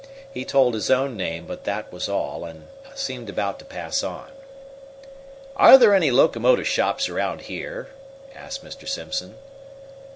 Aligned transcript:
He 0.33 0.45
told 0.45 0.73
his 0.73 0.89
own 0.89 1.15
name, 1.15 1.45
but 1.45 1.63
that 1.65 1.91
was 1.93 2.09
all, 2.09 2.43
and 2.43 2.65
seemed 2.95 3.29
about 3.29 3.59
to 3.59 3.65
pass 3.65 4.01
on. 4.03 4.31
"Are 5.55 5.77
there 5.77 5.93
any 5.93 6.09
locomotive 6.09 6.67
shops 6.67 7.07
around 7.07 7.41
here?" 7.41 7.89
asked 8.33 8.65
Mr. 8.65 8.89
Simpson. 8.89 9.35